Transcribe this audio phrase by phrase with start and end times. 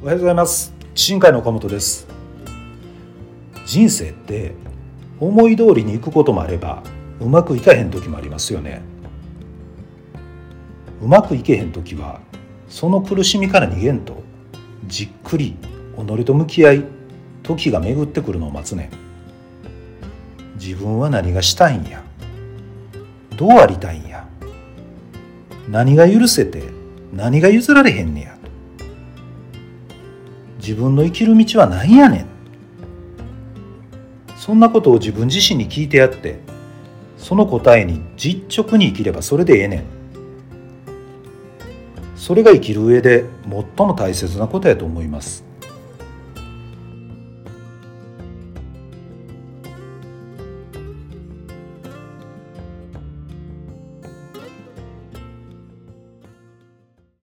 [0.00, 0.72] おはようございます。
[0.94, 2.06] 新海の岡本です。
[3.66, 4.54] 人生って
[5.20, 6.82] 思い通りにいくこともあれば
[7.20, 8.80] うまくいかへん時もありますよね。
[11.02, 12.20] うまくいけへん時は
[12.68, 14.22] その苦しみから逃げんと
[14.86, 15.56] じっくり
[15.96, 16.84] 己と向き合い
[17.42, 18.90] 時が巡ってくるのを待つね。
[20.54, 22.07] 自分は何がしたいんや。
[23.38, 24.26] どうありたいんや？
[25.68, 26.64] 何が許せて
[27.12, 28.36] 何が譲られへんねや？
[30.58, 32.26] 自分の生きる道は何やねん。
[34.36, 36.40] そんなことを自分自身に聞いてやって
[37.16, 39.84] その答えに実直に生きればそれでええねん。
[42.16, 43.24] それが生きる上で
[43.76, 45.44] 最も大切なことやと思います。